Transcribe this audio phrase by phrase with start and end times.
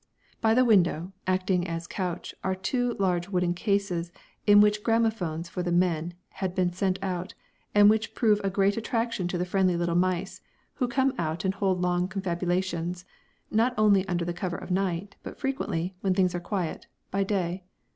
[0.41, 4.11] By the window, acting as a couch, are two large wooden cases
[4.47, 7.35] in which gramophones for the men had been sent out,
[7.75, 10.41] and which prove a great attraction to the friendly little mice
[10.73, 13.05] who come out and hold long confabulations,
[13.51, 17.63] not only under cover of night, but frequently, when things are quiet, by day.